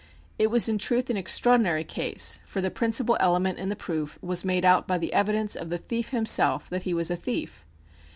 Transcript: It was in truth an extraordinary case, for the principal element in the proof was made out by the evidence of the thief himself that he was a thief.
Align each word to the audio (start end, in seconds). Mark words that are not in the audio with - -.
It 0.39 0.47
was 0.49 0.67
in 0.67 0.79
truth 0.79 1.11
an 1.11 1.15
extraordinary 1.17 1.83
case, 1.83 2.39
for 2.43 2.59
the 2.59 2.71
principal 2.71 3.17
element 3.19 3.59
in 3.59 3.69
the 3.69 3.75
proof 3.75 4.17
was 4.19 4.43
made 4.43 4.65
out 4.65 4.87
by 4.87 4.97
the 4.97 5.13
evidence 5.13 5.55
of 5.55 5.69
the 5.69 5.77
thief 5.77 6.09
himself 6.09 6.67
that 6.71 6.81
he 6.89 6.93
was 6.95 7.11
a 7.11 7.15
thief. 7.15 7.63